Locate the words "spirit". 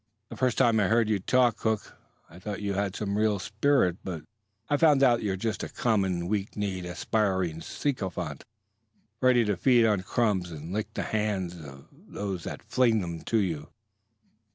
3.37-3.97